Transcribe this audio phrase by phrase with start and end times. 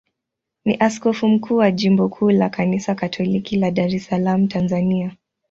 [0.65, 5.15] ni askofu mkuu wa jimbo kuu la Kanisa Katoliki la Dar es Salaam, Tanzania.